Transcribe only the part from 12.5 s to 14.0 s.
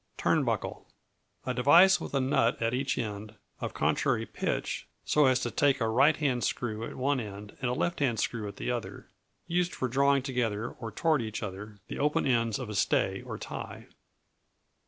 of a stay, or tie.